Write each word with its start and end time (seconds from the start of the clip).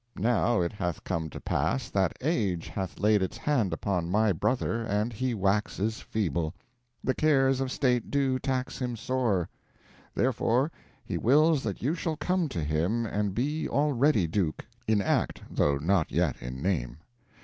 "Now 0.17 0.61
it 0.61 0.71
hath 0.73 1.03
come 1.03 1.29
to 1.29 1.39
pass 1.39 1.91
that 1.91 2.17
age 2.21 2.69
hath 2.69 2.99
laid 2.99 3.21
its 3.21 3.37
hand 3.37 3.71
upon 3.71 4.09
my 4.09 4.31
brother, 4.33 4.81
and 4.83 5.13
he 5.13 5.35
waxes 5.35 6.01
feeble. 6.01 6.55
The 7.03 7.13
cares 7.13 7.61
of 7.61 7.71
state 7.71 8.09
do 8.09 8.39
tax 8.39 8.79
him 8.81 8.95
sore. 8.95 9.47
Therefore 10.15 10.71
he 11.05 11.19
wills 11.19 11.61
that 11.61 11.83
you 11.83 11.93
shall 11.93 12.17
come 12.17 12.49
to 12.49 12.63
him 12.63 13.05
and 13.05 13.35
be 13.35 13.69
already 13.69 14.25
Duke 14.25 14.65
in 14.87 15.03
act, 15.03 15.43
though 15.51 15.77
not 15.77 16.11
yet 16.11 16.35
in 16.41 16.63
name. 16.63 16.97